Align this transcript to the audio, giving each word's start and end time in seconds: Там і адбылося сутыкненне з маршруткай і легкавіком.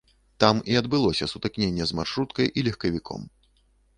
Там 0.43 0.61
і 0.71 0.77
адбылося 0.79 1.27
сутыкненне 1.33 1.83
з 1.91 1.97
маршруткай 1.99 2.47
і 2.61 2.63
легкавіком. 2.69 3.21